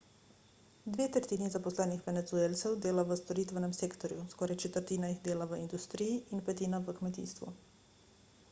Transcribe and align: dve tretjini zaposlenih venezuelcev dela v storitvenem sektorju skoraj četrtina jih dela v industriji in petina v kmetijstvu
dve 0.93 1.05
tretjini 1.15 1.49
zaposlenih 1.55 1.99
venezuelcev 2.07 2.77
dela 2.85 3.03
v 3.11 3.17
storitvenem 3.19 3.75
sektorju 3.81 4.23
skoraj 4.33 4.57
četrtina 4.65 5.11
jih 5.13 5.19
dela 5.29 5.47
v 5.53 5.59
industriji 5.65 6.15
in 6.39 6.43
petina 6.49 6.81
v 6.89 6.97
kmetijstvu 7.03 7.51